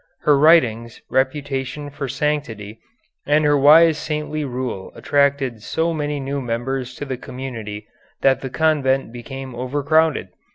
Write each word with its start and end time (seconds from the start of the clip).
Her 0.21 0.35
writings, 0.35 0.99
reputation 1.11 1.91
for 1.91 2.07
sanctity, 2.07 2.79
and 3.27 3.45
her 3.45 3.55
wise 3.55 3.99
saintly 3.99 4.43
rule 4.43 4.91
attracted 4.95 5.61
so 5.61 5.93
many 5.93 6.19
new 6.19 6.41
members 6.41 6.95
to 6.95 7.05
the 7.05 7.17
community 7.17 7.85
that 8.21 8.41
the 8.41 8.49
convent 8.49 9.13
became 9.13 9.53
overcrowded. 9.53 10.29